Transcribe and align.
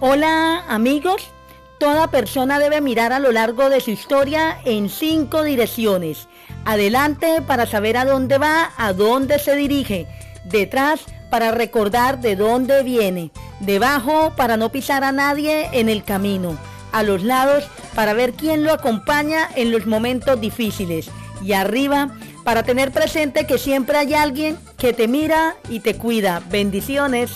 Hola 0.00 0.62
amigos, 0.68 1.28
toda 1.80 2.06
persona 2.08 2.60
debe 2.60 2.80
mirar 2.80 3.12
a 3.12 3.18
lo 3.18 3.32
largo 3.32 3.68
de 3.68 3.80
su 3.80 3.90
historia 3.90 4.56
en 4.64 4.90
cinco 4.90 5.42
direcciones. 5.42 6.28
Adelante 6.64 7.42
para 7.44 7.66
saber 7.66 7.96
a 7.96 8.04
dónde 8.04 8.38
va, 8.38 8.70
a 8.76 8.92
dónde 8.92 9.40
se 9.40 9.56
dirige. 9.56 10.06
Detrás 10.44 11.00
para 11.30 11.50
recordar 11.50 12.20
de 12.20 12.36
dónde 12.36 12.84
viene. 12.84 13.32
Debajo 13.58 14.34
para 14.36 14.56
no 14.56 14.70
pisar 14.70 15.02
a 15.02 15.10
nadie 15.10 15.68
en 15.72 15.88
el 15.88 16.04
camino. 16.04 16.56
A 16.92 17.02
los 17.02 17.24
lados 17.24 17.68
para 17.96 18.12
ver 18.12 18.34
quién 18.34 18.62
lo 18.62 18.72
acompaña 18.72 19.48
en 19.56 19.72
los 19.72 19.84
momentos 19.84 20.40
difíciles. 20.40 21.10
Y 21.42 21.54
arriba 21.54 22.10
para 22.44 22.62
tener 22.62 22.92
presente 22.92 23.48
que 23.48 23.58
siempre 23.58 23.98
hay 23.98 24.14
alguien 24.14 24.58
que 24.76 24.92
te 24.92 25.08
mira 25.08 25.56
y 25.68 25.80
te 25.80 25.96
cuida. 25.96 26.40
Bendiciones. 26.50 27.32